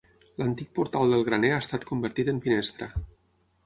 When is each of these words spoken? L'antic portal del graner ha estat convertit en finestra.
L'antic 0.41 0.71
portal 0.79 1.13
del 1.15 1.27
graner 1.29 1.53
ha 1.59 1.61
estat 1.67 1.87
convertit 1.93 2.35
en 2.37 2.45
finestra. 2.49 2.95